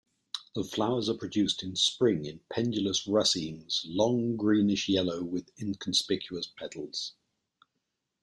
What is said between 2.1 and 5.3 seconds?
in pendulous racemes long, greenish-yellow